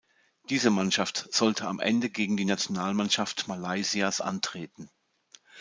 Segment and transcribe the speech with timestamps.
[0.49, 4.89] Diese Mannschaft sollte am Ende gegen die Nationalmannschaft Malaysias antreten.